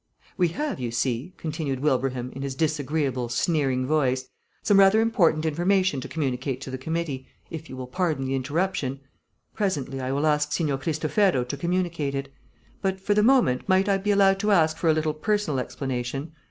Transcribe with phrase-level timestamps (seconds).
[0.35, 4.25] "We have, you see," continued Wilbraham, in his disagreeable, sneering voice,
[4.63, 9.01] "some rather important information to communicate to the committee, if you will pardon the interruption.
[9.53, 12.33] Presently I will ask Signor Cristofero to communicate it.
[12.81, 16.31] But for the moment might I be allowed to ask for a little personal explanation?